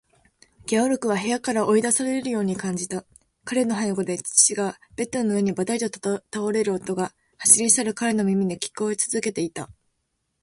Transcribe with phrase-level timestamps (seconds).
[0.65, 3.05] ゲオルクは部屋から追い出されるように感じた。
[3.43, 9.69] 彼の背後で父がベッドの上にばたりと倒れる音が、走り去る彼の耳に聞こえつづけていた。